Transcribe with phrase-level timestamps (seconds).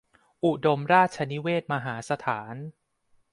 [0.45, 2.55] อุดมราชนิเวศน์ มหาสถาน